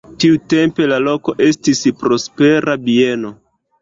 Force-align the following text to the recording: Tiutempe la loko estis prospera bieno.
Tiutempe 0.21 0.87
la 0.91 0.97
loko 1.07 1.35
estis 1.49 1.83
prospera 2.03 2.77
bieno. 2.89 3.35